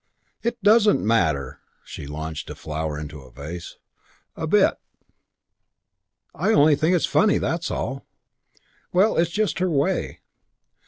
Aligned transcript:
"It 0.41 0.63
doesn't 0.63 1.05
matter" 1.05 1.59
she 1.85 2.07
launched 2.07 2.49
a 2.49 2.55
flower 2.55 2.97
into 2.97 3.21
a 3.21 3.29
vase 3.29 3.77
"a 4.35 4.47
bit. 4.47 4.73
I 6.33 6.53
only 6.53 6.75
think 6.75 6.95
it's 6.95 7.05
funny, 7.05 7.37
that's 7.37 7.69
all." 7.69 8.07
"Well, 8.91 9.15
it's 9.17 9.29
just 9.29 9.59
her 9.59 9.69
way." 9.69 10.21